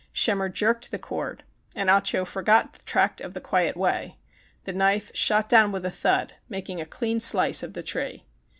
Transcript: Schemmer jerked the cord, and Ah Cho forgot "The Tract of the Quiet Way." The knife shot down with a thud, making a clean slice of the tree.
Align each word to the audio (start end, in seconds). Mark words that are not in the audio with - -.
Schemmer 0.13 0.49
jerked 0.49 0.89
the 0.89 0.97
cord, 0.97 1.43
and 1.75 1.87
Ah 1.87 1.99
Cho 1.99 2.25
forgot 2.25 2.73
"The 2.73 2.83
Tract 2.85 3.21
of 3.21 3.35
the 3.35 3.39
Quiet 3.39 3.77
Way." 3.77 4.17
The 4.63 4.73
knife 4.73 5.11
shot 5.13 5.47
down 5.47 5.71
with 5.71 5.85
a 5.85 5.91
thud, 5.91 6.33
making 6.49 6.81
a 6.81 6.87
clean 6.87 7.19
slice 7.19 7.61
of 7.61 7.73
the 7.73 7.83
tree. 7.83 8.25